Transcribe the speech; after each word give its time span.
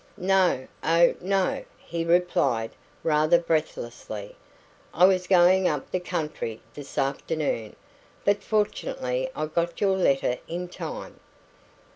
"No 0.17 0.67
oh, 0.83 1.13
no," 1.21 1.63
he 1.77 2.03
replied, 2.03 2.71
rather 3.03 3.37
breathlessly. 3.37 4.35
"I 4.95 5.05
WAS 5.05 5.27
going 5.27 5.67
up 5.67 5.91
the 5.91 5.99
country 5.99 6.59
this 6.73 6.97
afternoon, 6.97 7.75
but 8.25 8.41
fortunately 8.41 9.29
I 9.35 9.45
got 9.45 9.79
your 9.79 9.95
letter 9.95 10.39
in 10.47 10.69
time." 10.69 11.19